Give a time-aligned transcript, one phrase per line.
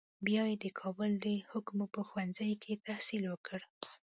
[0.25, 3.59] بیا یې د کابل د حکامو په ښوونځي کې تحصیل وکړ.